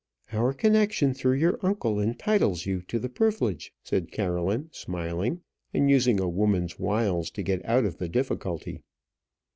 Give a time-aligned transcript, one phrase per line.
[0.33, 5.41] "Our connection through your uncle entitles you to the privilege," said Caroline, smiling,
[5.75, 8.81] and using a woman's wiles to get out of the difficulty.